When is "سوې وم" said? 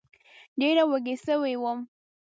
1.25-1.79